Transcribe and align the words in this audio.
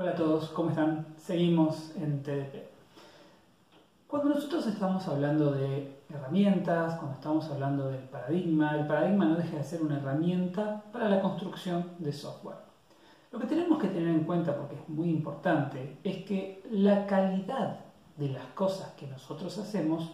Hola 0.00 0.12
a 0.12 0.14
todos, 0.14 0.48
¿cómo 0.48 0.70
están? 0.70 1.08
Seguimos 1.18 1.94
en 1.94 2.22
TDP. 2.22 2.70
Cuando 4.06 4.30
nosotros 4.30 4.66
estamos 4.66 5.06
hablando 5.06 5.50
de 5.50 6.00
herramientas, 6.08 6.94
cuando 6.94 7.16
estamos 7.16 7.50
hablando 7.50 7.90
del 7.90 8.04
paradigma, 8.04 8.78
el 8.78 8.86
paradigma 8.86 9.26
no 9.26 9.34
deja 9.34 9.58
de 9.58 9.62
ser 9.62 9.82
una 9.82 9.98
herramienta 9.98 10.84
para 10.90 11.10
la 11.10 11.20
construcción 11.20 11.84
de 11.98 12.14
software. 12.14 12.56
Lo 13.30 13.38
que 13.38 13.46
tenemos 13.46 13.78
que 13.78 13.88
tener 13.88 14.08
en 14.08 14.24
cuenta, 14.24 14.56
porque 14.56 14.76
es 14.76 14.88
muy 14.88 15.10
importante, 15.10 15.98
es 16.02 16.24
que 16.24 16.62
la 16.70 17.06
calidad 17.06 17.80
de 18.16 18.30
las 18.30 18.46
cosas 18.54 18.92
que 18.92 19.06
nosotros 19.06 19.58
hacemos 19.58 20.12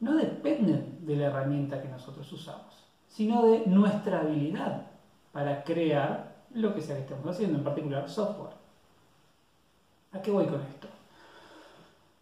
no 0.00 0.16
dependen 0.16 1.04
de 1.04 1.16
la 1.16 1.26
herramienta 1.26 1.82
que 1.82 1.88
nosotros 1.88 2.32
usamos, 2.32 2.86
sino 3.06 3.44
de 3.44 3.66
nuestra 3.66 4.20
habilidad 4.20 4.86
para 5.30 5.62
crear 5.62 6.36
lo 6.54 6.74
que 6.74 6.80
sea 6.80 6.96
que 6.96 7.02
estemos 7.02 7.26
haciendo, 7.26 7.58
en 7.58 7.64
particular 7.64 8.08
software. 8.08 8.59
¿A 10.12 10.20
qué 10.20 10.30
voy 10.30 10.46
con 10.46 10.60
esto? 10.60 10.88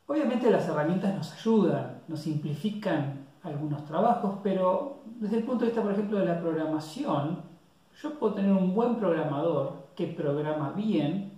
Obviamente 0.06 0.51
las 0.51 0.69
herramientas 0.69 1.15
nos 1.15 1.33
ayudan, 1.33 2.02
nos 2.06 2.20
simplifican 2.20 3.27
algunos 3.42 3.84
trabajos, 3.87 4.41
pero 4.42 5.01
desde 5.06 5.38
el 5.38 5.45
punto 5.45 5.61
de 5.64 5.70
vista, 5.70 5.83
por 5.83 5.92
ejemplo, 5.92 6.19
de 6.19 6.27
la 6.27 6.41
programación, 6.41 7.42
yo 8.02 8.19
puedo 8.19 8.34
tener 8.34 8.52
un 8.52 8.74
buen 8.74 8.97
programador 8.97 9.88
que 9.97 10.06
programa 10.06 10.73
bien, 10.73 11.33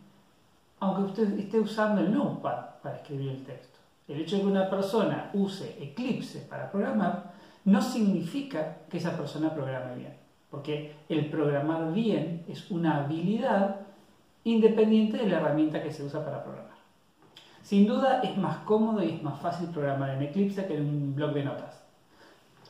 aunque 0.81 1.03
usted 1.03 1.39
esté 1.39 1.61
usando 1.61 2.01
el 2.01 2.13
Notepad 2.13 2.81
para 2.83 2.97
escribir 2.97 3.31
el 3.31 3.45
texto. 3.45 3.79
El 4.09 4.21
hecho 4.21 4.37
de 4.37 4.43
que 4.43 4.49
una 4.49 4.69
persona 4.69 5.31
use 5.33 5.77
Eclipse 5.81 6.41
para 6.41 6.71
programar 6.71 7.33
no 7.65 7.81
significa 7.81 8.79
que 8.89 8.99
esa 8.99 9.17
persona 9.17 9.55
programe 9.55 9.95
bien, 9.97 10.17
porque 10.51 10.97
el 11.09 11.31
programar 11.31 11.93
bien 11.93 12.45
es 12.49 12.71
una 12.71 13.05
habilidad 13.05 13.87
independiente 14.45 15.17
de 15.17 15.27
la 15.27 15.39
herramienta 15.39 15.83
que 15.83 15.93
se 15.93 16.05
usa 16.05 16.25
para 16.25 16.43
programar. 16.43 16.79
Sin 17.63 17.87
duda 17.87 18.21
es 18.23 18.37
más 18.37 18.59
cómodo 18.59 19.03
y 19.03 19.11
es 19.11 19.23
más 19.23 19.41
fácil 19.41 19.69
programar 19.69 20.11
en 20.11 20.23
Eclipse 20.23 20.67
que 20.67 20.77
en 20.77 20.87
un 20.87 21.15
blog 21.15 21.33
de 21.33 21.45
notas. 21.45 21.83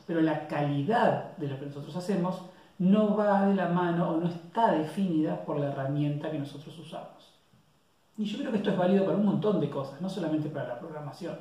Pero 0.05 0.21
la 0.21 0.47
calidad 0.47 1.37
de 1.37 1.47
lo 1.47 1.59
que 1.59 1.67
nosotros 1.67 1.95
hacemos 1.95 2.41
no 2.79 3.15
va 3.15 3.45
de 3.45 3.55
la 3.55 3.69
mano 3.69 4.09
o 4.09 4.17
no 4.17 4.27
está 4.27 4.73
definida 4.73 5.45
por 5.45 5.59
la 5.59 5.67
herramienta 5.67 6.31
que 6.31 6.39
nosotros 6.39 6.77
usamos. 6.79 7.31
Y 8.17 8.25
yo 8.25 8.39
creo 8.39 8.51
que 8.51 8.57
esto 8.57 8.71
es 8.71 8.77
válido 8.77 9.05
para 9.05 9.17
un 9.17 9.25
montón 9.25 9.59
de 9.59 9.69
cosas, 9.69 10.01
no 10.01 10.09
solamente 10.09 10.49
para 10.49 10.67
la 10.67 10.79
programación. 10.79 11.37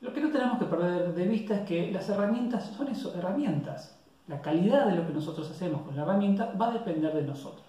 Lo 0.00 0.12
que 0.12 0.20
no 0.20 0.30
tenemos 0.30 0.58
que 0.58 0.66
perder 0.66 1.14
de 1.14 1.26
vista 1.26 1.56
es 1.56 1.60
que 1.66 1.90
las 1.90 2.08
herramientas 2.08 2.72
son 2.76 2.88
eso, 2.88 3.14
herramientas. 3.16 3.98
La 4.28 4.40
calidad 4.40 4.86
de 4.86 4.96
lo 4.96 5.06
que 5.06 5.12
nosotros 5.12 5.50
hacemos 5.50 5.82
con 5.82 5.96
la 5.96 6.02
herramienta 6.02 6.52
va 6.60 6.68
a 6.68 6.72
depender 6.72 7.12
de 7.14 7.22
nosotros. 7.22 7.67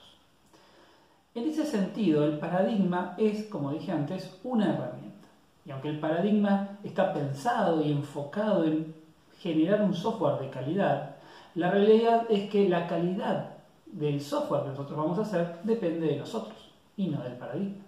En 1.35 1.47
ese 1.47 1.65
sentido, 1.65 2.25
el 2.25 2.39
paradigma 2.39 3.13
es, 3.17 3.45
como 3.45 3.71
dije 3.71 3.91
antes, 3.91 4.39
una 4.43 4.73
herramienta. 4.73 5.27
Y 5.63 5.71
aunque 5.71 5.89
el 5.89 5.99
paradigma 5.99 6.79
está 6.83 7.13
pensado 7.13 7.83
y 7.83 7.91
enfocado 7.91 8.63
en 8.63 8.95
generar 9.37 9.83
un 9.83 9.93
software 9.93 10.39
de 10.39 10.49
calidad, 10.49 11.17
la 11.53 11.69
realidad 11.69 12.25
es 12.29 12.49
que 12.49 12.67
la 12.67 12.87
calidad 12.87 13.51
del 13.85 14.19
software 14.21 14.63
que 14.63 14.69
nosotros 14.69 14.97
vamos 14.97 15.19
a 15.19 15.21
hacer 15.21 15.59
depende 15.63 16.07
de 16.07 16.17
nosotros 16.17 16.71
y 16.97 17.07
no 17.07 17.21
del 17.21 17.33
paradigma. 17.33 17.85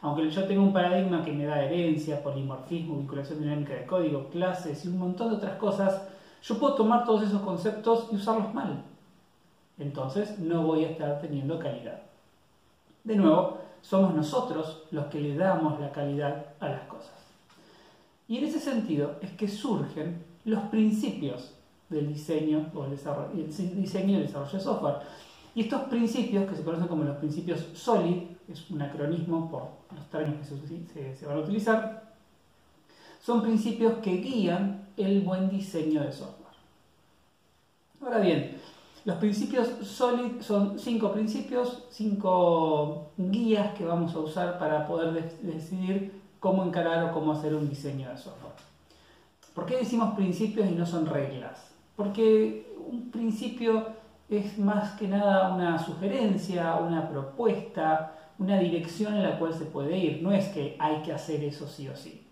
Aunque 0.00 0.28
yo 0.30 0.44
tenga 0.44 0.60
un 0.60 0.72
paradigma 0.72 1.24
que 1.24 1.32
me 1.32 1.46
da 1.46 1.62
herencia, 1.62 2.22
polimorfismo, 2.22 2.96
vinculación 2.96 3.40
dinámica 3.40 3.74
de 3.74 3.86
código, 3.86 4.28
clases 4.30 4.84
y 4.84 4.88
un 4.88 4.98
montón 4.98 5.30
de 5.30 5.36
otras 5.36 5.56
cosas, 5.58 6.08
yo 6.42 6.58
puedo 6.58 6.74
tomar 6.74 7.04
todos 7.04 7.22
esos 7.22 7.40
conceptos 7.40 8.08
y 8.10 8.16
usarlos 8.16 8.52
mal. 8.52 8.82
Entonces 9.78 10.38
no 10.40 10.62
voy 10.62 10.84
a 10.84 10.90
estar 10.90 11.20
teniendo 11.20 11.58
calidad. 11.58 12.03
De 13.04 13.16
nuevo, 13.16 13.58
somos 13.82 14.14
nosotros 14.14 14.84
los 14.90 15.06
que 15.06 15.20
le 15.20 15.36
damos 15.36 15.78
la 15.78 15.92
calidad 15.92 16.46
a 16.58 16.68
las 16.68 16.82
cosas. 16.82 17.12
Y 18.26 18.38
en 18.38 18.44
ese 18.44 18.58
sentido 18.58 19.16
es 19.20 19.30
que 19.32 19.46
surgen 19.46 20.24
los 20.46 20.62
principios 20.64 21.52
del 21.90 22.08
diseño 22.08 22.70
o 22.74 22.86
diseño 22.86 24.10
y 24.10 24.14
el 24.14 24.26
desarrollo 24.26 24.52
de 24.52 24.60
software. 24.60 24.96
Y 25.54 25.62
estos 25.62 25.82
principios, 25.82 26.48
que 26.48 26.56
se 26.56 26.64
conocen 26.64 26.88
como 26.88 27.04
los 27.04 27.16
principios 27.18 27.60
SOLID, 27.74 28.22
es 28.48 28.70
un 28.70 28.82
acronismo 28.82 29.50
por 29.50 29.96
los 29.96 30.08
términos 30.10 30.48
que 30.92 31.14
se 31.14 31.26
van 31.26 31.36
a 31.36 31.40
utilizar, 31.40 32.14
son 33.20 33.42
principios 33.42 33.98
que 33.98 34.16
guían 34.16 34.88
el 34.96 35.20
buen 35.20 35.48
diseño 35.48 36.02
de 36.02 36.12
software. 36.12 36.44
Ahora 38.02 38.18
bien, 38.18 38.58
los 39.04 39.16
principios 39.16 39.68
SOLID 39.82 40.40
son 40.40 40.78
cinco 40.78 41.12
principios, 41.12 41.84
cinco 41.90 43.10
guías 43.16 43.74
que 43.74 43.84
vamos 43.84 44.14
a 44.14 44.20
usar 44.20 44.58
para 44.58 44.86
poder 44.86 45.38
decidir 45.42 46.22
cómo 46.40 46.64
encarar 46.64 47.04
o 47.04 47.12
cómo 47.12 47.32
hacer 47.32 47.54
un 47.54 47.68
diseño 47.68 48.08
de 48.08 48.16
software. 48.16 48.54
¿Por 49.54 49.66
qué 49.66 49.76
decimos 49.76 50.14
principios 50.14 50.70
y 50.70 50.74
no 50.74 50.86
son 50.86 51.06
reglas? 51.06 51.70
Porque 51.96 52.74
un 52.90 53.10
principio 53.10 53.88
es 54.28 54.58
más 54.58 54.92
que 54.98 55.06
nada 55.06 55.54
una 55.54 55.78
sugerencia, 55.78 56.76
una 56.76 57.08
propuesta, 57.08 58.14
una 58.38 58.58
dirección 58.58 59.14
en 59.14 59.22
la 59.22 59.38
cual 59.38 59.52
se 59.52 59.66
puede 59.66 59.98
ir. 59.98 60.22
No 60.22 60.32
es 60.32 60.48
que 60.48 60.76
hay 60.78 61.02
que 61.02 61.12
hacer 61.12 61.44
eso 61.44 61.68
sí 61.68 61.88
o 61.88 61.96
sí. 61.96 62.26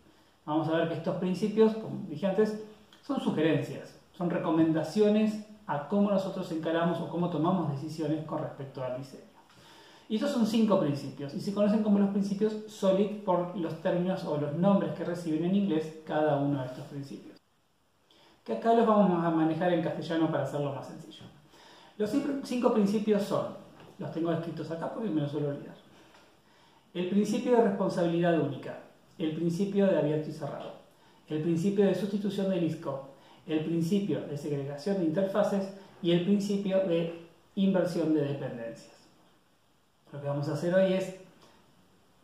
Vamos 0.47 0.69
a 0.69 0.73
ver 0.73 0.89
que 0.89 0.95
estos 0.95 1.17
principios, 1.17 1.75
como 1.75 2.07
dije 2.09 2.27
antes, 2.27 2.65
son 3.07 3.21
sugerencias, 3.21 3.95
son 4.17 4.31
recomendaciones 4.31 5.47
a 5.67 5.89
cómo 5.89 6.11
nosotros 6.11 6.51
encaramos 6.53 7.01
o 7.01 7.09
cómo 7.09 7.31
tomamos 7.31 7.71
decisiones 7.71 8.25
con 8.25 8.41
respecto 8.41 8.83
al 8.83 8.99
diseño. 8.99 9.33
Y 10.09 10.17
estos 10.17 10.33
son 10.33 10.47
cinco 10.47 10.79
principios 10.79 11.33
y 11.35 11.41
se 11.41 11.55
conocen 11.55 11.83
como 11.83 11.99
los 11.99 12.11
principios 12.11 12.55
SOLID 12.67 13.23
por 13.25 13.57
los 13.57 13.81
términos 13.81 14.25
o 14.25 14.37
los 14.37 14.53
nombres 14.55 14.93
que 14.93 15.05
reciben 15.05 15.45
en 15.45 15.57
inglés 15.57 16.01
cada 16.05 16.37
uno 16.37 16.61
de 16.61 16.67
estos 16.67 16.85
principios. 16.87 17.39
Que 18.45 18.55
acá 18.55 18.75
los 18.75 18.87
vamos 18.87 19.25
a 19.25 19.31
manejar 19.31 19.73
en 19.73 19.83
castellano 19.83 20.31
para 20.31 20.43
hacerlo 20.43 20.75
más 20.75 20.87
sencillo. 20.87 21.25
Los 21.97 22.11
cinco 22.45 22.75
principios 22.75 23.23
son, 23.23 23.55
los 23.99 24.13
tengo 24.13 24.33
escritos 24.33 24.71
acá 24.71 24.93
porque 24.93 25.09
me 25.09 25.21
los 25.23 25.31
suelo 25.31 25.49
olvidar. 25.49 25.77
El 26.93 27.09
principio 27.09 27.53
de 27.53 27.63
responsabilidad 27.63 28.39
única, 28.39 28.81
el 29.17 29.35
principio 29.35 29.87
de 29.87 29.99
abierto 29.99 30.29
y 30.29 30.33
cerrado, 30.33 30.75
el 31.29 31.41
principio 31.41 31.87
de 31.87 31.95
sustitución 31.95 32.51
del 32.51 32.65
ISCO, 32.65 33.12
el 33.47 33.65
principio 33.65 34.21
de 34.23 34.37
segregación 34.37 34.99
de 34.99 35.05
interfaces 35.07 35.73
y 36.03 36.13
el 36.13 36.25
principio 36.25 36.79
de 36.87 37.23
inversión 37.57 38.15
de 38.15 38.23
dependencias. 38.23 38.93
Lo 40.13 40.21
que 40.21 40.29
vamos 40.29 40.49
a 40.49 40.55
hacer 40.55 40.75
hoy 40.75 40.93
es 40.95 41.17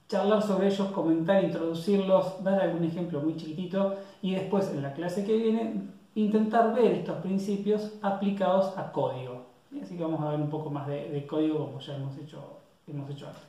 charlar 0.09 0.43
sobre 0.43 0.69
ellos, 0.69 0.89
comentar, 0.89 1.45
introducirlos, 1.45 2.43
dar 2.43 2.61
algún 2.61 2.85
ejemplo 2.85 3.21
muy 3.21 3.37
chiquitito 3.37 3.97
y 4.23 4.35
después 4.35 4.71
en 4.71 4.83
la 4.83 4.95
clase 4.95 5.25
que 5.25 5.37
viene 5.37 5.89
intentar 6.15 6.75
ver 6.75 6.93
estos 6.93 7.19
principios 7.19 7.93
aplicados 8.03 8.77
a 8.77 8.91
código. 8.91 9.47
Así 9.83 9.97
que 9.97 10.03
vamos 10.03 10.21
a 10.21 10.31
ver 10.31 10.41
un 10.41 10.51
poco 10.51 10.71
más 10.71 10.87
de, 10.89 11.27
código 11.27 11.67
como 11.67 11.79
ya 11.79 11.97
hemos 11.97 12.17
hecho, 12.19 12.59
hemos 12.87 13.09
hecho 13.11 13.29
antes. 13.29 13.43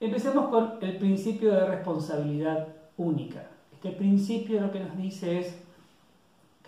Empecemos 0.00 0.48
con 0.48 0.78
el 0.80 0.98
principio 0.98 1.52
de 1.52 1.66
responsabilidad 1.66 2.68
única. 2.96 3.48
Este 3.72 3.92
principio 3.92 4.60
lo 4.60 4.70
que 4.70 4.80
nos 4.80 4.96
dice 4.96 5.38
es 5.38 5.67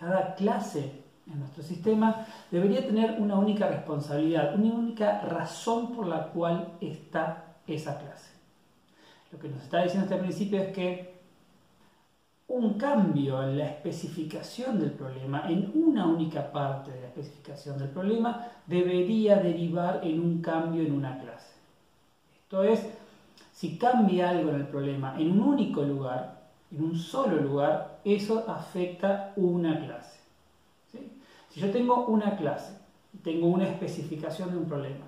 cada 0.01 0.33
clase 0.33 1.03
en 1.31 1.39
nuestro 1.39 1.61
sistema 1.61 2.25
debería 2.49 2.85
tener 2.85 3.21
una 3.21 3.35
única 3.35 3.67
responsabilidad, 3.67 4.55
una 4.55 4.73
única 4.73 5.21
razón 5.21 5.95
por 5.95 6.07
la 6.07 6.29
cual 6.29 6.69
está 6.81 7.53
esa 7.67 7.99
clase. 7.99 8.31
Lo 9.31 9.37
que 9.37 9.47
nos 9.47 9.61
está 9.61 9.83
diciendo 9.83 10.05
este 10.09 10.17
principio 10.17 10.59
es 10.59 10.73
que 10.73 11.21
un 12.47 12.73
cambio 12.73 13.43
en 13.43 13.59
la 13.59 13.65
especificación 13.65 14.79
del 14.79 14.91
problema, 14.91 15.43
en 15.47 15.71
una 15.75 16.07
única 16.07 16.51
parte 16.51 16.91
de 16.91 17.01
la 17.01 17.07
especificación 17.07 17.77
del 17.77 17.89
problema, 17.89 18.47
debería 18.65 19.37
derivar 19.37 20.01
en 20.03 20.19
un 20.19 20.41
cambio 20.41 20.81
en 20.81 20.93
una 20.93 21.19
clase. 21.19 21.53
Esto 22.41 22.63
es, 22.63 22.89
si 23.53 23.77
cambia 23.77 24.31
algo 24.31 24.49
en 24.49 24.55
el 24.55 24.67
problema 24.67 25.15
en 25.19 25.31
un 25.31 25.41
único 25.41 25.83
lugar, 25.83 26.41
en 26.71 26.83
un 26.83 26.97
solo 26.97 27.37
lugar, 27.37 27.90
eso 28.05 28.45
afecta 28.47 29.33
una 29.35 29.85
clase. 29.85 30.19
Si 31.49 31.59
yo 31.59 31.69
tengo 31.69 32.05
una 32.05 32.37
clase, 32.37 32.77
tengo 33.23 33.47
una 33.47 33.67
especificación 33.67 34.51
de 34.51 34.57
un 34.57 34.65
problema 34.65 35.05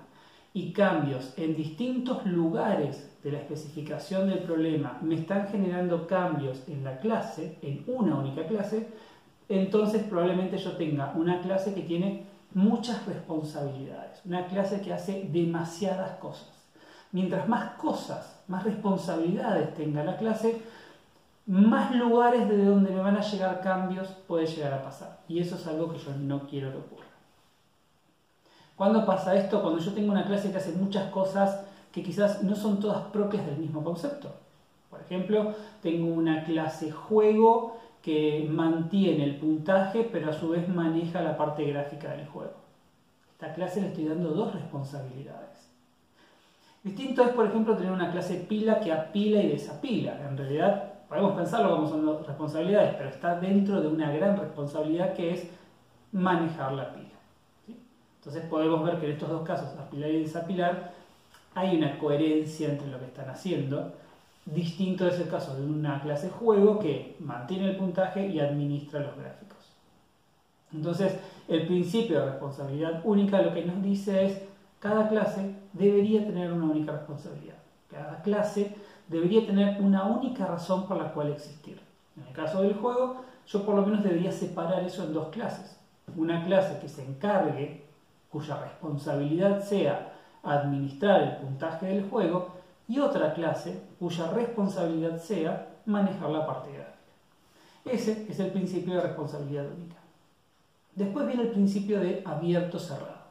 y 0.52 0.72
cambios 0.72 1.34
en 1.36 1.56
distintos 1.56 2.24
lugares 2.26 3.10
de 3.24 3.32
la 3.32 3.38
especificación 3.38 4.28
del 4.28 4.40
problema 4.40 4.98
me 5.02 5.16
están 5.16 5.48
generando 5.48 6.06
cambios 6.06 6.62
en 6.68 6.84
la 6.84 7.00
clase, 7.00 7.58
en 7.60 7.82
una 7.88 8.16
única 8.16 8.46
clase, 8.46 8.86
entonces 9.48 10.04
probablemente 10.04 10.58
yo 10.58 10.76
tenga 10.76 11.12
una 11.16 11.40
clase 11.40 11.74
que 11.74 11.82
tiene 11.82 12.24
muchas 12.54 13.04
responsabilidades, 13.04 14.20
una 14.24 14.46
clase 14.46 14.80
que 14.80 14.92
hace 14.92 15.28
demasiadas 15.32 16.18
cosas. 16.18 16.52
Mientras 17.10 17.48
más 17.48 17.72
cosas, 17.74 18.40
más 18.46 18.62
responsabilidades 18.62 19.74
tenga 19.74 20.04
la 20.04 20.16
clase, 20.16 20.60
más 21.46 21.94
lugares 21.94 22.48
de 22.48 22.64
donde 22.64 22.90
me 22.90 23.00
van 23.00 23.16
a 23.16 23.22
llegar 23.22 23.60
cambios 23.60 24.08
puede 24.26 24.46
llegar 24.46 24.72
a 24.72 24.82
pasar. 24.82 25.20
Y 25.28 25.40
eso 25.40 25.56
es 25.56 25.66
algo 25.66 25.92
que 25.92 25.98
yo 25.98 26.12
no 26.16 26.46
quiero 26.46 26.70
que 26.70 26.78
ocurra. 26.78 27.04
¿Cuándo 28.76 29.06
pasa 29.06 29.36
esto? 29.36 29.62
Cuando 29.62 29.80
yo 29.80 29.92
tengo 29.92 30.10
una 30.10 30.24
clase 30.24 30.50
que 30.50 30.56
hace 30.56 30.72
muchas 30.72 31.10
cosas 31.10 31.64
que 31.92 32.02
quizás 32.02 32.42
no 32.42 32.56
son 32.56 32.80
todas 32.80 33.02
propias 33.12 33.46
del 33.46 33.58
mismo 33.58 33.84
concepto. 33.84 34.34
Por 34.90 35.00
ejemplo, 35.00 35.54
tengo 35.80 36.12
una 36.12 36.44
clase 36.44 36.90
juego 36.90 37.78
que 38.02 38.46
mantiene 38.50 39.24
el 39.24 39.36
puntaje, 39.36 40.08
pero 40.10 40.30
a 40.30 40.32
su 40.32 40.50
vez 40.50 40.68
maneja 40.68 41.22
la 41.22 41.36
parte 41.36 41.64
gráfica 41.64 42.10
del 42.10 42.26
juego. 42.26 42.52
Esta 43.32 43.54
clase 43.54 43.80
le 43.80 43.88
estoy 43.88 44.06
dando 44.06 44.30
dos 44.30 44.52
responsabilidades. 44.54 45.70
Distinto 46.82 47.22
es, 47.22 47.30
por 47.30 47.46
ejemplo, 47.46 47.76
tener 47.76 47.92
una 47.92 48.12
clase 48.12 48.36
pila 48.48 48.80
que 48.80 48.92
apila 48.92 49.40
y 49.40 49.48
desapila. 49.48 50.28
En 50.28 50.36
realidad, 50.36 50.93
podemos 51.08 51.32
pensarlo 51.32 51.76
como 51.76 51.88
son 51.88 52.24
responsabilidades, 52.26 52.94
pero 52.96 53.08
está 53.08 53.40
dentro 53.40 53.80
de 53.80 53.88
una 53.88 54.10
gran 54.12 54.36
responsabilidad 54.36 55.14
que 55.14 55.34
es 55.34 55.50
manejar 56.12 56.72
la 56.72 56.92
pila. 56.92 57.08
Entonces 58.18 58.44
podemos 58.46 58.82
ver 58.84 58.98
que 58.98 59.06
en 59.06 59.12
estos 59.12 59.28
dos 59.28 59.42
casos, 59.42 59.78
apilar 59.78 60.10
y 60.10 60.22
desapilar, 60.22 60.92
hay 61.54 61.76
una 61.76 61.98
coherencia 61.98 62.68
entre 62.70 62.88
lo 62.88 62.98
que 62.98 63.06
están 63.06 63.28
haciendo 63.28 63.92
Distinto 64.46 65.08
es 65.08 65.18
el 65.18 65.28
caso 65.28 65.56
de 65.56 65.64
una 65.64 66.02
clase 66.02 66.28
juego 66.28 66.78
que 66.78 67.16
mantiene 67.18 67.70
el 67.70 67.76
puntaje 67.76 68.26
y 68.26 68.40
administra 68.40 69.00
los 69.00 69.16
gráficos. 69.16 69.56
Entonces, 70.72 71.16
el 71.48 71.66
principio 71.66 72.20
de 72.20 72.32
responsabilidad 72.32 73.00
única 73.04 73.40
lo 73.40 73.54
que 73.54 73.64
nos 73.64 73.82
dice 73.82 74.26
es 74.26 74.42
cada 74.80 75.08
clase 75.08 75.54
debería 75.72 76.26
tener 76.26 76.52
una 76.52 76.66
única 76.66 76.92
responsabilidad. 76.92 77.54
Cada 77.90 78.20
clase 78.20 78.74
debería 79.08 79.46
tener 79.46 79.80
una 79.80 80.04
única 80.04 80.46
razón 80.46 80.86
por 80.86 80.96
la 80.96 81.12
cual 81.12 81.32
existir. 81.32 81.80
En 82.16 82.26
el 82.26 82.32
caso 82.32 82.62
del 82.62 82.74
juego, 82.74 83.22
yo 83.46 83.64
por 83.64 83.74
lo 83.74 83.82
menos 83.82 84.02
debería 84.02 84.32
separar 84.32 84.82
eso 84.84 85.04
en 85.04 85.12
dos 85.12 85.28
clases. 85.28 85.78
Una 86.16 86.44
clase 86.44 86.78
que 86.80 86.88
se 86.88 87.04
encargue, 87.04 87.84
cuya 88.30 88.58
responsabilidad 88.58 89.62
sea 89.62 90.12
administrar 90.42 91.22
el 91.22 91.36
puntaje 91.36 91.86
del 91.86 92.08
juego, 92.08 92.48
y 92.86 92.98
otra 92.98 93.32
clase 93.32 93.82
cuya 93.98 94.30
responsabilidad 94.30 95.18
sea 95.18 95.68
manejar 95.86 96.30
la 96.30 96.46
parte 96.46 96.72
gráfica. 96.72 96.94
Ese 97.84 98.26
es 98.30 98.38
el 98.40 98.50
principio 98.50 98.94
de 98.94 99.02
responsabilidad 99.02 99.66
única. 99.66 99.96
Después 100.94 101.26
viene 101.26 101.42
el 101.42 101.50
principio 101.50 102.00
de 102.00 102.22
abierto 102.24 102.78
cerrado. 102.78 103.24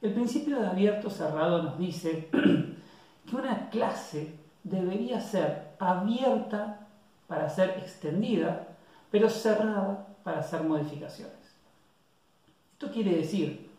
El 0.00 0.14
principio 0.14 0.60
de 0.60 0.66
abierto 0.66 1.10
cerrado 1.10 1.62
nos 1.62 1.78
dice 1.78 2.28
que 3.28 3.36
una 3.36 3.68
clase 3.68 4.37
debería 4.64 5.20
ser 5.20 5.68
abierta 5.78 6.80
para 7.26 7.48
ser 7.48 7.70
extendida, 7.78 8.68
pero 9.10 9.28
cerrada 9.28 10.06
para 10.24 10.40
hacer 10.40 10.62
modificaciones. 10.62 11.34
Esto 12.72 12.90
quiere 12.90 13.16
decir 13.16 13.70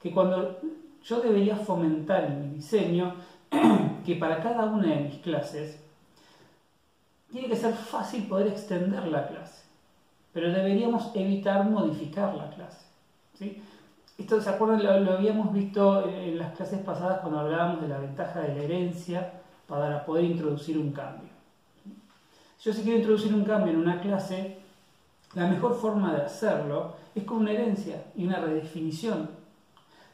que 0.00 0.12
cuando 0.12 0.60
yo 1.02 1.20
debería 1.20 1.56
fomentar 1.56 2.24
en 2.24 2.40
mi 2.40 2.56
diseño 2.56 3.14
que 4.04 4.16
para 4.16 4.42
cada 4.42 4.64
una 4.66 4.88
de 4.88 5.00
mis 5.00 5.18
clases 5.18 5.78
tiene 7.30 7.48
que 7.48 7.56
ser 7.56 7.74
fácil 7.74 8.26
poder 8.26 8.48
extender 8.48 9.06
la 9.06 9.26
clase, 9.26 9.64
pero 10.32 10.52
deberíamos 10.52 11.10
evitar 11.14 11.68
modificar 11.68 12.34
la 12.34 12.50
clase. 12.50 12.84
¿sí? 13.38 13.62
Esto, 14.18 14.40
¿se 14.40 14.50
acuerdan? 14.50 15.04
Lo, 15.04 15.12
habíamos 15.12 15.52
visto 15.52 16.08
en 16.08 16.38
las 16.38 16.52
clases 16.54 16.80
pasadas 16.80 17.20
cuando 17.20 17.40
hablábamos 17.40 17.80
de 17.80 17.88
la 17.88 17.98
ventaja 17.98 18.40
de 18.40 18.54
la 18.54 18.62
herencia 18.62 19.32
para 19.72 20.04
poder 20.04 20.26
introducir 20.26 20.76
un 20.76 20.92
cambio. 20.92 21.30
Yo 22.62 22.74
si 22.74 22.82
quiero 22.82 22.98
introducir 22.98 23.32
un 23.32 23.42
cambio 23.42 23.72
en 23.72 23.78
una 23.78 24.02
clase, 24.02 24.58
la 25.32 25.46
mejor 25.46 25.74
forma 25.76 26.12
de 26.12 26.20
hacerlo 26.20 26.92
es 27.14 27.24
con 27.24 27.38
una 27.38 27.52
herencia 27.52 28.04
y 28.14 28.26
una 28.26 28.38
redefinición. 28.38 29.30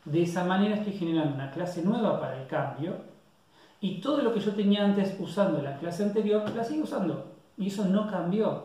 De 0.04 0.22
esa 0.22 0.44
manera 0.44 0.76
estoy 0.76 0.92
generando 0.92 1.34
una 1.34 1.50
clase 1.50 1.82
nueva 1.82 2.20
para 2.20 2.40
el 2.40 2.46
cambio 2.46 2.98
y 3.80 4.00
todo 4.00 4.22
lo 4.22 4.32
que 4.32 4.38
yo 4.38 4.54
tenía 4.54 4.84
antes 4.84 5.16
usando 5.18 5.60
la 5.60 5.76
clase 5.76 6.04
anterior, 6.04 6.48
la 6.54 6.62
sigo 6.62 6.84
usando. 6.84 7.26
Y 7.56 7.66
eso 7.66 7.84
no 7.84 8.08
cambió. 8.08 8.62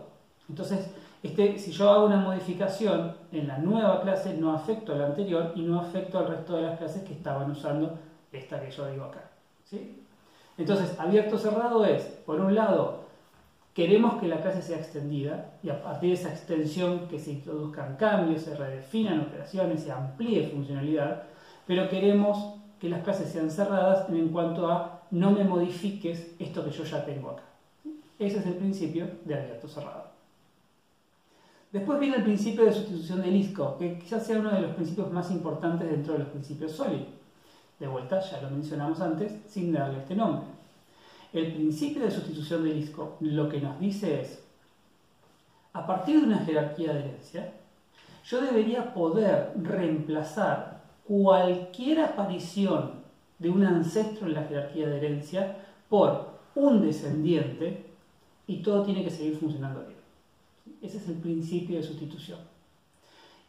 Entonces, 0.47 0.91
este, 1.23 1.57
si 1.57 1.71
yo 1.71 1.89
hago 1.89 2.05
una 2.05 2.17
modificación 2.17 3.15
en 3.31 3.47
la 3.47 3.57
nueva 3.57 4.03
clase, 4.03 4.35
no 4.35 4.53
afecto 4.53 4.93
a 4.93 4.97
la 4.97 5.07
anterior 5.07 5.53
y 5.55 5.63
no 5.63 5.79
afecto 5.79 6.19
al 6.19 6.27
resto 6.27 6.55
de 6.55 6.61
las 6.61 6.77
clases 6.77 7.01
que 7.01 7.13
estaban 7.13 7.49
usando 7.49 7.97
esta 8.31 8.61
que 8.61 8.69
yo 8.69 8.87
digo 8.91 9.05
acá. 9.05 9.31
¿sí? 9.63 10.02
Entonces, 10.63 10.97
abierto 10.97 11.37
cerrado 11.37 11.83
es, 11.85 12.03
por 12.25 12.39
un 12.39 12.55
lado, 12.55 13.01
queremos 13.73 14.13
que 14.21 14.29
la 14.29 14.41
clase 14.41 14.61
sea 14.61 14.77
extendida 14.77 15.55
y 15.61 15.69
a 15.69 15.83
partir 15.83 16.11
de 16.11 16.15
esa 16.15 16.29
extensión 16.29 17.09
que 17.09 17.19
se 17.19 17.33
introduzcan 17.33 17.97
cambios, 17.97 18.43
se 18.43 18.55
redefinan 18.55 19.19
operaciones, 19.19 19.83
se 19.83 19.91
amplíe 19.91 20.47
funcionalidad, 20.47 21.23
pero 21.67 21.89
queremos 21.89 22.55
que 22.79 22.87
las 22.87 23.03
clases 23.03 23.29
sean 23.29 23.51
cerradas 23.51 24.07
en 24.07 24.29
cuanto 24.29 24.71
a 24.71 25.01
no 25.11 25.31
me 25.31 25.43
modifiques 25.43 26.33
esto 26.39 26.63
que 26.63 26.71
yo 26.71 26.85
ya 26.85 27.03
tengo 27.03 27.31
acá. 27.31 27.43
Ese 28.17 28.39
es 28.39 28.45
el 28.45 28.55
principio 28.55 29.05
de 29.25 29.35
abierto 29.35 29.67
cerrado. 29.67 30.05
Después 31.73 31.99
viene 31.99 32.15
el 32.15 32.23
principio 32.23 32.63
de 32.63 32.71
sustitución 32.71 33.21
del 33.21 33.35
ISCO, 33.35 33.77
que 33.77 33.99
quizás 33.99 34.25
sea 34.25 34.39
uno 34.39 34.51
de 34.51 34.61
los 34.61 34.75
principios 34.75 35.11
más 35.11 35.29
importantes 35.29 35.91
dentro 35.91 36.13
de 36.13 36.19
los 36.19 36.29
principios 36.29 36.71
SOLID. 36.71 37.03
De 37.83 37.89
vuelta, 37.89 38.21
ya 38.21 38.39
lo 38.39 38.49
mencionamos 38.49 39.01
antes, 39.01 39.41
sin 39.45 39.73
darle 39.73 39.99
este 39.99 40.15
nombre. 40.15 40.47
El 41.33 41.51
principio 41.51 42.03
de 42.03 42.11
sustitución 42.11 42.63
del 42.63 42.77
ISCO 42.77 43.17
lo 43.19 43.49
que 43.49 43.59
nos 43.59 43.77
dice 43.77 44.21
es, 44.21 44.41
a 45.73 45.85
partir 45.85 46.21
de 46.21 46.27
una 46.27 46.45
jerarquía 46.45 46.93
de 46.93 46.99
herencia, 46.99 47.53
yo 48.23 48.39
debería 48.39 48.93
poder 48.93 49.51
reemplazar 49.61 50.81
cualquier 51.05 51.99
aparición 51.99 52.91
de 53.37 53.49
un 53.49 53.65
ancestro 53.65 54.27
en 54.27 54.35
la 54.35 54.43
jerarquía 54.43 54.87
de 54.87 54.95
herencia 54.95 55.57
por 55.89 56.39
un 56.55 56.81
descendiente 56.81 57.85
y 58.47 58.63
todo 58.63 58.83
tiene 58.83 59.03
que 59.03 59.11
seguir 59.11 59.37
funcionando 59.37 59.81
bien. 59.81 59.99
Ese 60.81 60.99
es 60.99 61.09
el 61.09 61.15
principio 61.15 61.75
de 61.75 61.83
sustitución. 61.83 62.39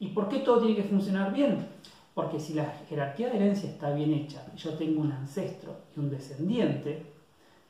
¿Y 0.01 0.09
por 0.09 0.29
qué 0.29 0.39
todo 0.39 0.59
tiene 0.59 0.75
que 0.75 0.89
funcionar 0.89 1.33
bien? 1.33 1.69
Porque 2.15 2.39
si 2.39 2.55
la 2.55 2.67
jerarquía 2.89 3.29
de 3.29 3.37
herencia 3.37 3.69
está 3.69 3.91
bien 3.91 4.13
hecha 4.15 4.41
yo 4.57 4.75
tengo 4.75 5.01
un 5.01 5.13
ancestro 5.13 5.77
y 5.97 6.01
un 6.01 6.11
descendiente, 6.11 7.07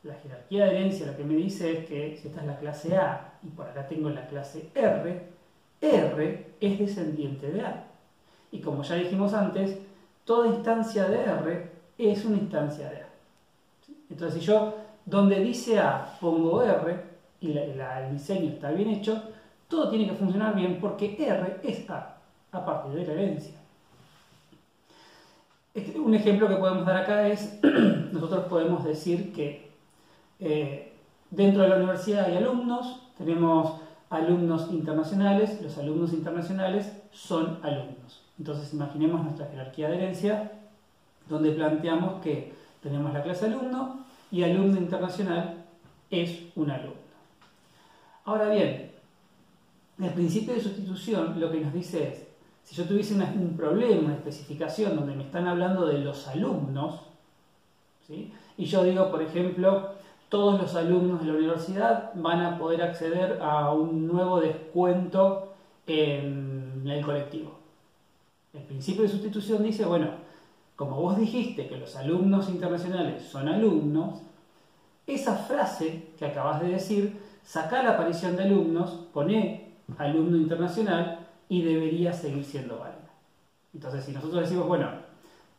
la 0.02 0.14
jerarquía 0.14 0.66
de 0.66 0.70
herencia 0.70 1.06
lo 1.06 1.16
que 1.16 1.24
me 1.24 1.34
dice 1.34 1.78
es 1.78 1.86
que 1.86 2.18
si 2.20 2.28
esta 2.28 2.42
es 2.42 2.46
la 2.46 2.58
clase 2.58 2.96
A 2.96 3.38
y 3.42 3.48
por 3.48 3.66
acá 3.66 3.88
tengo 3.88 4.10
la 4.10 4.26
clase 4.26 4.68
R, 4.74 5.22
R 5.80 6.46
es 6.60 6.78
descendiente 6.78 7.50
de 7.50 7.62
A. 7.62 7.86
Y 8.52 8.60
como 8.60 8.82
ya 8.82 8.96
dijimos 8.96 9.32
antes, 9.32 9.78
toda 10.24 10.48
instancia 10.48 11.08
de 11.08 11.24
R 11.24 11.70
es 11.96 12.24
una 12.26 12.36
instancia 12.36 12.90
de 12.90 12.96
A. 12.96 13.08
Entonces, 14.10 14.40
si 14.40 14.46
yo 14.46 14.74
donde 15.06 15.40
dice 15.40 15.78
A 15.78 16.18
pongo 16.20 16.62
R 16.62 17.02
y 17.40 17.56
el 17.56 18.12
diseño 18.12 18.52
está 18.52 18.70
bien 18.72 18.90
hecho, 18.90 19.22
todo 19.68 19.88
tiene 19.88 20.06
que 20.06 20.14
funcionar 20.14 20.54
bien 20.54 20.78
porque 20.80 21.16
R 21.18 21.60
es 21.62 21.88
A, 21.88 22.18
a 22.52 22.64
partir 22.64 22.92
de 22.92 23.06
la 23.06 23.12
herencia. 23.14 23.63
Este, 25.74 25.98
un 25.98 26.14
ejemplo 26.14 26.48
que 26.48 26.54
podemos 26.54 26.86
dar 26.86 26.98
acá 26.98 27.26
es, 27.26 27.58
nosotros 28.12 28.44
podemos 28.44 28.84
decir 28.84 29.32
que 29.32 29.72
eh, 30.38 30.92
dentro 31.30 31.62
de 31.62 31.68
la 31.68 31.76
universidad 31.76 32.26
hay 32.26 32.36
alumnos, 32.36 33.00
tenemos 33.18 33.80
alumnos 34.08 34.70
internacionales, 34.70 35.60
los 35.60 35.76
alumnos 35.78 36.12
internacionales 36.12 36.92
son 37.10 37.58
alumnos. 37.64 38.22
Entonces 38.38 38.72
imaginemos 38.72 39.24
nuestra 39.24 39.46
jerarquía 39.46 39.88
de 39.88 39.96
herencia 39.96 40.52
donde 41.28 41.50
planteamos 41.50 42.22
que 42.22 42.54
tenemos 42.80 43.12
la 43.12 43.22
clase 43.22 43.46
alumno 43.46 44.04
y 44.30 44.44
alumno 44.44 44.78
internacional 44.78 45.64
es 46.10 46.38
un 46.54 46.70
alumno. 46.70 47.04
Ahora 48.24 48.48
bien, 48.48 48.92
el 50.00 50.10
principio 50.10 50.54
de 50.54 50.60
sustitución 50.60 51.40
lo 51.40 51.50
que 51.50 51.60
nos 51.60 51.72
dice 51.72 52.08
es, 52.08 52.33
si 52.64 52.74
yo 52.74 52.84
tuviese 52.84 53.14
un 53.14 53.54
problema, 53.56 54.06
una 54.06 54.14
especificación 54.14 54.96
donde 54.96 55.14
me 55.14 55.24
están 55.24 55.46
hablando 55.46 55.86
de 55.86 55.98
los 55.98 56.26
alumnos, 56.28 57.00
y 58.56 58.64
yo 58.64 58.84
digo, 58.84 59.10
por 59.10 59.22
ejemplo, 59.22 59.90
todos 60.28 60.60
los 60.60 60.74
alumnos 60.74 61.20
de 61.20 61.26
la 61.26 61.38
universidad 61.38 62.10
van 62.14 62.40
a 62.40 62.58
poder 62.58 62.82
acceder 62.82 63.38
a 63.40 63.72
un 63.72 64.06
nuevo 64.06 64.40
descuento 64.40 65.54
en 65.86 66.82
el 66.86 67.04
colectivo. 67.04 67.52
El 68.52 68.62
principio 68.62 69.02
de 69.02 69.08
sustitución 69.08 69.62
dice, 69.62 69.84
bueno, 69.84 70.08
como 70.76 71.00
vos 71.00 71.18
dijiste 71.18 71.68
que 71.68 71.76
los 71.76 71.94
alumnos 71.96 72.48
internacionales 72.48 73.22
son 73.22 73.48
alumnos, 73.48 74.22
esa 75.06 75.36
frase 75.36 76.08
que 76.18 76.24
acabas 76.24 76.60
de 76.60 76.68
decir, 76.68 77.20
saca 77.42 77.82
la 77.82 77.90
aparición 77.90 78.36
de 78.36 78.44
alumnos, 78.44 79.06
pone 79.12 79.74
alumno 79.98 80.36
internacional 80.36 81.26
y 81.48 81.62
debería 81.62 82.12
seguir 82.12 82.44
siendo 82.44 82.78
válida. 82.78 83.10
Entonces, 83.72 84.04
si 84.04 84.12
nosotros 84.12 84.42
decimos, 84.42 84.66
bueno, 84.66 84.88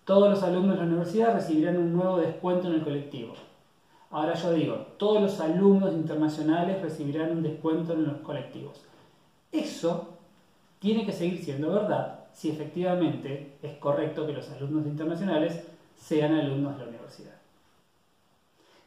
todos 0.06 0.30
los 0.30 0.44
alumnos 0.44 0.76
de 0.76 0.82
la 0.82 0.88
universidad 0.88 1.34
recibirán 1.34 1.78
un 1.78 1.94
nuevo 1.94 2.18
descuento 2.18 2.68
en 2.68 2.76
el 2.76 2.84
colectivo. 2.84 3.34
Ahora 4.12 4.34
yo 4.36 4.54
digo, 4.54 4.76
todos 4.98 5.22
los 5.22 5.40
alumnos 5.40 5.94
internacionales 5.94 6.82
recibirán 6.82 7.32
un 7.32 7.44
descuento 7.44 7.94
en 7.94 8.06
los 8.06 8.18
colectivos. 8.18 8.82
Eso 9.52 10.10
tiene 10.80 11.06
que 11.06 11.12
seguir 11.12 11.44
siendo 11.44 11.72
verdad 11.72 12.20
si 12.34 12.52
efectivamente 12.52 13.58
es 13.62 13.78
correcto 13.78 14.28
que 14.28 14.34
los 14.34 14.50
alumnos 14.52 14.86
internacionales 14.86 15.66
sean 15.98 16.34
alumnos 16.34 16.78
de 16.78 16.84
la 16.84 16.90
universidad. 16.90 17.34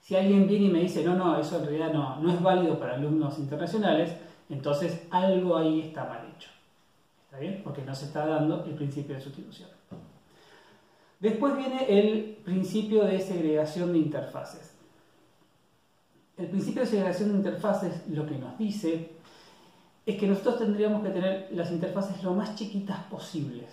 Si 0.01 0.15
alguien 0.15 0.47
viene 0.47 0.67
y 0.67 0.71
me 0.71 0.81
dice, 0.81 1.03
no, 1.03 1.15
no, 1.15 1.39
eso 1.39 1.59
en 1.59 1.67
realidad 1.67 1.93
no, 1.93 2.17
no 2.21 2.31
es 2.33 2.43
válido 2.43 2.79
para 2.79 2.95
alumnos 2.95 3.39
internacionales, 3.39 4.15
entonces 4.49 5.07
algo 5.11 5.57
ahí 5.57 5.81
está 5.81 6.05
mal 6.05 6.27
hecho. 6.35 6.49
¿Está 7.29 7.41
bien? 7.41 7.61
Porque 7.63 7.83
no 7.83 7.95
se 7.95 8.07
está 8.07 8.27
dando 8.27 8.65
el 8.65 8.75
principio 8.75 9.15
de 9.15 9.21
sustitución. 9.21 9.69
Después 11.21 11.55
viene 11.59 11.85
el 11.87 12.39
principio 12.43 13.05
de 13.05 13.21
segregación 13.21 13.93
de 13.93 13.99
interfaces. 13.99 14.75
El 16.39 16.49
principio 16.49 16.83
de 16.83 16.89
segregación 16.89 17.33
de 17.33 17.39
interfaces 17.39 18.09
lo 18.09 18.25
que 18.25 18.39
nos 18.39 18.57
dice 18.57 19.13
es 20.07 20.17
que 20.17 20.27
nosotros 20.27 20.57
tendríamos 20.57 21.03
que 21.03 21.11
tener 21.11 21.49
las 21.53 21.71
interfaces 21.71 22.23
lo 22.23 22.33
más 22.33 22.55
chiquitas 22.55 23.01
posibles. 23.11 23.69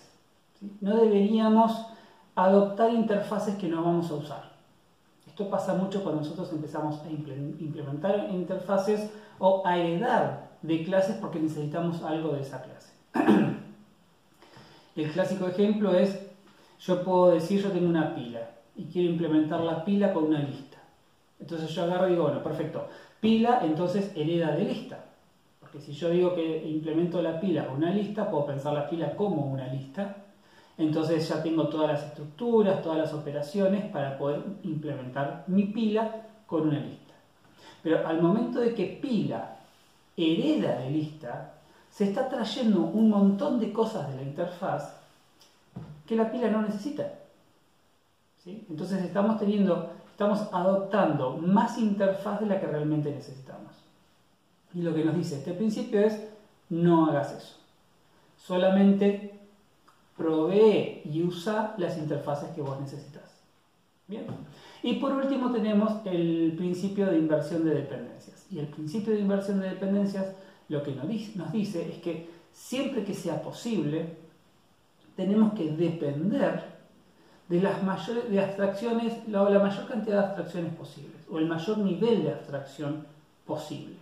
No 0.82 0.98
deberíamos 0.98 1.86
adoptar 2.36 2.92
interfaces 2.92 3.56
que 3.56 3.70
no 3.70 3.86
vamos 3.86 4.12
a 4.12 4.16
usar. 4.16 4.52
Esto 5.26 5.50
pasa 5.50 5.76
mucho 5.76 6.04
cuando 6.04 6.24
nosotros 6.24 6.52
empezamos 6.52 7.00
a 7.04 7.10
implementar 7.10 8.28
interfaces 8.32 9.10
o 9.40 9.66
a 9.66 9.78
heredar 9.78 10.58
de 10.62 10.84
clases 10.84 11.16
porque 11.22 11.40
necesitamos 11.40 12.02
algo 12.04 12.34
de 12.34 12.42
esa 12.42 12.62
clase. 12.62 12.95
El 14.96 15.12
clásico 15.12 15.48
ejemplo 15.48 15.94
es 15.96 16.20
yo 16.80 17.04
puedo 17.04 17.32
decir, 17.32 17.62
yo 17.62 17.72
tengo 17.72 17.90
una 17.90 18.14
pila 18.14 18.50
y 18.76 18.86
quiero 18.86 19.10
implementar 19.10 19.62
la 19.62 19.84
pila 19.84 20.14
con 20.14 20.26
una 20.26 20.40
lista. 20.40 20.78
Entonces 21.40 21.70
yo 21.72 21.84
agarro 21.84 22.08
y 22.08 22.12
digo, 22.12 22.24
bueno, 22.24 22.44
perfecto, 22.44 22.88
pila 23.20 23.60
entonces 23.64 24.12
hereda 24.16 24.52
de 24.52 24.66
lista. 24.66 25.06
Porque 25.60 25.80
si 25.80 25.94
yo 25.94 26.10
digo 26.10 26.36
que 26.36 26.68
implemento 26.68 27.22
la 27.22 27.40
pila 27.40 27.66
con 27.66 27.78
una 27.78 27.92
lista, 27.92 28.30
puedo 28.30 28.46
pensar 28.46 28.74
la 28.74 28.90
pila 28.90 29.16
como 29.16 29.46
una 29.46 29.68
lista. 29.68 30.18
Entonces 30.78 31.28
ya 31.28 31.42
tengo 31.42 31.70
todas 31.70 31.88
las 31.88 32.04
estructuras, 32.04 32.82
todas 32.82 32.98
las 32.98 33.14
operaciones 33.14 33.90
para 33.90 34.18
poder 34.18 34.42
implementar 34.64 35.46
mi 35.48 35.64
pila 35.64 36.28
con 36.46 36.68
una 36.68 36.80
lista. 36.80 37.14
Pero 37.82 38.06
al 38.06 38.22
momento 38.22 38.60
de 38.60 38.74
que 38.74 39.00
pila 39.02 39.58
hereda 40.18 40.80
de 40.80 40.90
lista, 40.90 41.55
se 41.96 42.04
está 42.04 42.28
trayendo 42.28 42.82
un 42.82 43.10
montón 43.10 43.58
de 43.58 43.72
cosas 43.72 44.10
de 44.10 44.18
la 44.18 44.24
interfaz 44.24 44.98
que 46.06 46.18
la 46.18 46.30
pila 46.30 46.50
no 46.50 46.62
necesita. 46.62 47.10
Entonces 48.46 49.02
estamos 49.02 49.40
teniendo, 49.40 49.94
estamos 50.12 50.42
adoptando 50.52 51.38
más 51.38 51.78
interfaz 51.78 52.42
de 52.42 52.48
la 52.48 52.60
que 52.60 52.68
realmente 52.68 53.10
necesitamos. 53.12 53.72
Y 54.74 54.82
lo 54.82 54.94
que 54.94 55.06
nos 55.06 55.16
dice 55.16 55.38
este 55.38 55.54
principio 55.54 56.02
es, 56.02 56.20
no 56.70 57.06
hagas 57.06 57.32
eso. 57.32 57.56
Solamente 58.38 59.40
provee 60.18 61.02
y 61.06 61.24
usa 61.24 61.76
las 61.78 61.98
interfaces 61.98 62.50
que 62.50 62.62
vos 62.62 62.78
necesitas. 62.78 63.24
Bien. 64.08 64.26
Y 64.84 64.96
por 64.96 65.14
último 65.14 65.50
tenemos 65.54 65.94
el 66.04 66.56
principio 66.58 67.06
de 67.08 67.20
inversión 67.20 67.64
de 67.64 67.74
dependencias. 67.74 68.46
Y 68.52 68.60
el 68.60 68.68
principio 68.68 69.14
de 69.14 69.22
inversión 69.22 69.62
de 69.62 69.70
dependencias 69.70 70.36
lo 70.70 70.84
que 70.84 70.96
nos 70.96 71.08
dice 71.08 71.90
es 71.90 72.02
que 72.02 72.30
siempre 72.52 73.04
que 73.04 73.14
sea 73.14 73.42
posible, 73.42 74.18
tenemos 75.16 75.54
que 75.54 75.72
depender 75.72 76.76
de 77.48 77.62
las 77.62 77.84
mayores 77.84 78.30
de 78.30 78.44
abstracciones, 78.44 79.28
la, 79.28 79.48
la 79.50 79.60
mayor 79.60 79.88
cantidad 79.88 80.20
de 80.20 80.26
abstracciones 80.26 80.74
posibles, 80.74 81.22
o 81.30 81.38
el 81.38 81.46
mayor 81.46 81.78
nivel 81.78 82.24
de 82.24 82.32
abstracción 82.32 83.06
posible. 83.46 83.96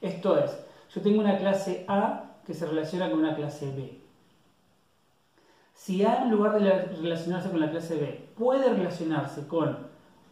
Esto 0.00 0.38
es, 0.38 0.50
yo 0.94 1.02
tengo 1.02 1.20
una 1.20 1.38
clase 1.38 1.84
A 1.88 2.24
que 2.46 2.54
se 2.54 2.66
relaciona 2.66 3.10
con 3.10 3.20
una 3.20 3.36
clase 3.36 3.66
B. 3.66 3.98
Si 5.74 6.04
A 6.04 6.22
en 6.22 6.30
lugar 6.30 6.60
de 6.60 6.84
relacionarse 6.96 7.50
con 7.50 7.60
la 7.60 7.70
clase 7.70 7.96
B 7.96 8.28
puede 8.36 8.72
relacionarse 8.72 9.46
con 9.46 9.76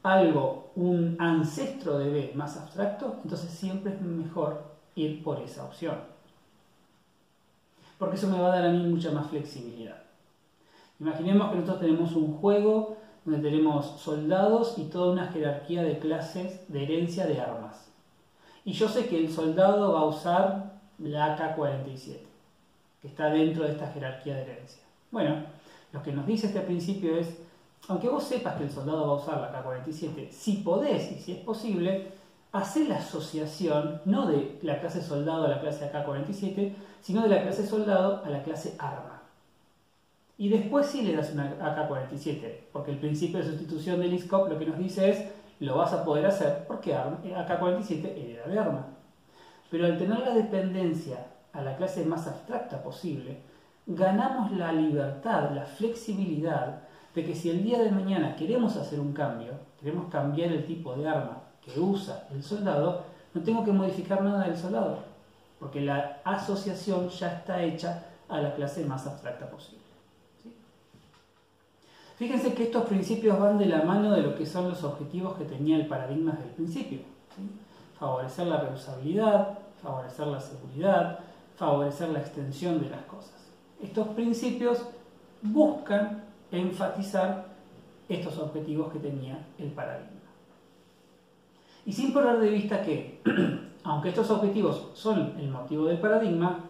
algo, 0.02 0.70
un 0.74 1.16
ancestro 1.18 1.98
de 1.98 2.10
B 2.10 2.32
más 2.34 2.56
abstracto, 2.56 3.20
entonces 3.22 3.50
siempre 3.50 3.92
es 3.92 4.00
mejor 4.00 4.71
ir 4.94 5.22
por 5.22 5.40
esa 5.40 5.64
opción 5.64 6.12
porque 8.02 8.16
eso 8.16 8.26
me 8.26 8.40
va 8.40 8.48
a 8.52 8.56
dar 8.56 8.66
a 8.66 8.72
mí 8.72 8.84
mucha 8.84 9.12
más 9.12 9.28
flexibilidad. 9.28 10.02
Imaginemos 10.98 11.50
que 11.50 11.54
nosotros 11.54 11.78
tenemos 11.82 12.16
un 12.16 12.36
juego 12.38 12.96
donde 13.24 13.48
tenemos 13.48 14.00
soldados 14.00 14.74
y 14.76 14.86
toda 14.86 15.12
una 15.12 15.28
jerarquía 15.28 15.84
de 15.84 16.00
clases 16.00 16.64
de 16.66 16.82
herencia 16.82 17.26
de 17.28 17.40
armas. 17.40 17.92
Y 18.64 18.72
yo 18.72 18.88
sé 18.88 19.06
que 19.06 19.16
el 19.16 19.32
soldado 19.32 19.92
va 19.92 20.00
a 20.00 20.06
usar 20.06 20.80
la 20.98 21.36
AK-47, 21.36 22.18
que 23.00 23.06
está 23.06 23.30
dentro 23.30 23.62
de 23.62 23.70
esta 23.70 23.86
jerarquía 23.92 24.34
de 24.34 24.42
herencia. 24.42 24.82
Bueno, 25.12 25.36
lo 25.92 26.02
que 26.02 26.10
nos 26.10 26.26
dice 26.26 26.48
este 26.48 26.62
principio 26.62 27.16
es, 27.16 27.38
aunque 27.86 28.08
vos 28.08 28.24
sepas 28.24 28.56
que 28.56 28.64
el 28.64 28.72
soldado 28.72 29.06
va 29.06 29.12
a 29.12 29.22
usar 29.22 29.40
la 29.40 29.60
AK-47, 29.60 30.28
si 30.32 30.54
podés 30.54 31.12
y 31.12 31.20
si 31.20 31.32
es 31.34 31.38
posible, 31.38 32.08
hacer 32.52 32.88
la 32.88 32.96
asociación 32.96 34.02
no 34.04 34.26
de 34.26 34.58
la 34.62 34.78
clase 34.80 35.02
soldado 35.02 35.46
a 35.46 35.48
la 35.48 35.60
clase 35.60 35.86
AK-47, 35.86 36.74
sino 37.00 37.22
de 37.22 37.28
la 37.28 37.42
clase 37.42 37.66
soldado 37.66 38.22
a 38.24 38.28
la 38.28 38.42
clase 38.42 38.76
arma. 38.78 39.22
Y 40.36 40.48
después 40.48 40.86
sí 40.86 41.02
le 41.02 41.16
das 41.16 41.32
una 41.32 41.56
AK-47, 41.60 42.64
porque 42.72 42.90
el 42.90 42.98
principio 42.98 43.38
de 43.38 43.46
sustitución 43.46 44.00
del 44.00 44.12
ISCOP 44.12 44.50
lo 44.50 44.58
que 44.58 44.66
nos 44.66 44.78
dice 44.78 45.10
es, 45.10 45.24
lo 45.60 45.76
vas 45.76 45.92
a 45.92 46.04
poder 46.04 46.26
hacer 46.26 46.64
porque 46.66 46.94
AK-47 46.94 48.04
hereda 48.04 48.46
de 48.46 48.58
arma. 48.58 48.86
Pero 49.70 49.86
al 49.86 49.96
tener 49.96 50.18
la 50.18 50.34
dependencia 50.34 51.26
a 51.52 51.62
la 51.62 51.76
clase 51.76 52.04
más 52.04 52.26
abstracta 52.26 52.82
posible, 52.82 53.38
ganamos 53.86 54.52
la 54.52 54.72
libertad, 54.72 55.52
la 55.52 55.64
flexibilidad 55.64 56.82
de 57.14 57.24
que 57.24 57.34
si 57.34 57.50
el 57.50 57.62
día 57.62 57.78
de 57.78 57.90
mañana 57.90 58.36
queremos 58.36 58.76
hacer 58.76 59.00
un 59.00 59.12
cambio, 59.12 59.52
queremos 59.78 60.10
cambiar 60.10 60.50
el 60.52 60.66
tipo 60.66 60.94
de 60.94 61.08
arma 61.08 61.41
que 61.64 61.78
usa 61.78 62.26
el 62.32 62.42
soldado, 62.42 63.04
no 63.34 63.42
tengo 63.42 63.64
que 63.64 63.72
modificar 63.72 64.22
nada 64.22 64.44
del 64.44 64.56
soldado, 64.56 64.98
porque 65.58 65.80
la 65.80 66.20
asociación 66.24 67.08
ya 67.08 67.38
está 67.38 67.62
hecha 67.62 68.06
a 68.28 68.40
la 68.40 68.54
clase 68.54 68.84
más 68.84 69.06
abstracta 69.06 69.48
posible. 69.50 69.82
Fíjense 72.16 72.54
que 72.54 72.64
estos 72.64 72.84
principios 72.84 73.38
van 73.38 73.58
de 73.58 73.66
la 73.66 73.82
mano 73.82 74.12
de 74.12 74.22
lo 74.22 74.36
que 74.36 74.46
son 74.46 74.68
los 74.68 74.84
objetivos 74.84 75.36
que 75.36 75.44
tenía 75.44 75.76
el 75.76 75.86
paradigma 75.86 76.32
desde 76.32 76.50
el 76.50 76.54
principio. 76.54 77.00
Favorecer 77.98 78.46
la 78.46 78.60
reusabilidad, 78.60 79.58
favorecer 79.82 80.26
la 80.28 80.40
seguridad, 80.40 81.18
favorecer 81.56 82.10
la 82.10 82.20
extensión 82.20 82.80
de 82.80 82.90
las 82.90 83.02
cosas. 83.02 83.32
Estos 83.82 84.08
principios 84.08 84.82
buscan 85.42 86.22
enfatizar 86.52 87.46
estos 88.08 88.38
objetivos 88.38 88.92
que 88.92 88.98
tenía 88.98 89.44
el 89.58 89.72
paradigma. 89.72 90.21
Y 91.84 91.92
sin 91.92 92.12
perder 92.12 92.40
de 92.40 92.50
vista 92.50 92.82
que, 92.82 93.20
aunque 93.84 94.10
estos 94.10 94.30
objetivos 94.30 94.88
son 94.94 95.34
el 95.38 95.48
motivo 95.48 95.86
del 95.86 95.98
paradigma, 95.98 96.60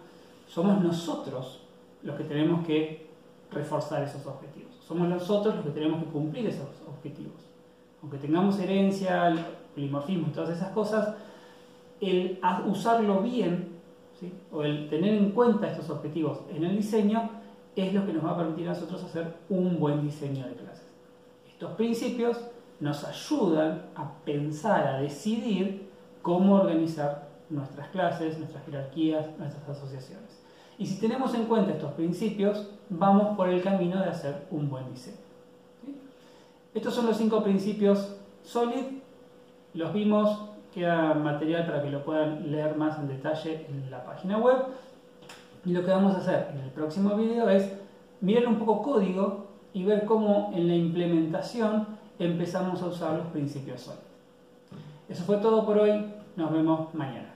somos 0.46 0.82
nosotros 0.82 1.60
los 2.02 2.16
que 2.16 2.24
tenemos 2.24 2.66
que 2.66 3.06
reforzar 3.50 4.02
esos 4.02 4.26
objetivos. 4.26 4.74
Somos 4.86 5.08
nosotros 5.08 5.54
los 5.54 5.64
que 5.64 5.70
tenemos 5.70 6.02
que 6.02 6.10
cumplir 6.10 6.46
esos 6.46 6.68
objetivos. 6.88 7.34
Aunque 8.02 8.18
tengamos 8.18 8.58
herencia, 8.58 9.34
polimorfismo 9.74 10.28
y 10.28 10.32
todas 10.32 10.50
esas 10.50 10.70
cosas, 10.70 11.14
el 12.00 12.40
usarlo 12.66 13.20
bien 13.20 13.72
o 14.52 14.62
el 14.62 14.88
tener 14.88 15.14
en 15.14 15.30
cuenta 15.30 15.70
estos 15.70 15.90
objetivos 15.90 16.40
en 16.50 16.64
el 16.64 16.76
diseño 16.76 17.30
es 17.74 17.92
lo 17.92 18.04
que 18.06 18.12
nos 18.12 18.24
va 18.24 18.32
a 18.32 18.36
permitir 18.36 18.68
a 18.68 18.72
nosotros 18.72 19.02
hacer 19.04 19.34
un 19.48 19.78
buen 19.78 20.02
diseño 20.02 20.46
de 20.46 20.54
clases. 20.54 20.86
Estos 21.48 21.72
principios 21.72 22.36
nos 22.82 23.04
ayudan 23.04 23.82
a 23.94 24.12
pensar, 24.24 24.88
a 24.88 24.98
decidir 24.98 25.88
cómo 26.20 26.56
organizar 26.56 27.28
nuestras 27.48 27.88
clases, 27.90 28.38
nuestras 28.38 28.64
jerarquías, 28.64 29.24
nuestras 29.38 29.68
asociaciones. 29.68 30.42
Y 30.78 30.86
si 30.86 30.98
tenemos 30.98 31.32
en 31.34 31.44
cuenta 31.44 31.70
estos 31.70 31.92
principios, 31.92 32.68
vamos 32.88 33.36
por 33.36 33.48
el 33.48 33.62
camino 33.62 34.00
de 34.00 34.10
hacer 34.10 34.48
un 34.50 34.68
buen 34.68 34.90
diseño. 34.90 35.16
Estos 36.74 36.92
son 36.92 37.06
los 37.06 37.16
cinco 37.16 37.44
principios 37.44 38.16
SOLID, 38.42 38.98
los 39.74 39.92
vimos, 39.92 40.48
queda 40.74 41.14
material 41.14 41.66
para 41.66 41.82
que 41.82 41.90
lo 41.90 42.04
puedan 42.04 42.50
leer 42.50 42.76
más 42.76 42.98
en 42.98 43.06
detalle 43.06 43.64
en 43.68 43.92
la 43.92 44.04
página 44.04 44.38
web. 44.38 44.56
Y 45.64 45.72
lo 45.72 45.84
que 45.84 45.90
vamos 45.92 46.16
a 46.16 46.18
hacer 46.18 46.48
en 46.52 46.58
el 46.58 46.70
próximo 46.70 47.14
video 47.14 47.48
es 47.48 47.72
mirar 48.20 48.48
un 48.48 48.56
poco 48.56 48.82
código 48.82 49.46
y 49.72 49.84
ver 49.84 50.04
cómo 50.04 50.50
en 50.52 50.66
la 50.66 50.74
implementación 50.74 52.01
empezamos 52.18 52.82
a 52.82 52.86
usar 52.86 53.18
los 53.18 53.26
principios 53.28 53.80
SOLID. 53.82 53.98
Eso 55.08 55.24
fue 55.24 55.38
todo 55.38 55.66
por 55.66 55.78
hoy, 55.78 56.06
nos 56.36 56.52
vemos 56.52 56.94
mañana. 56.94 57.31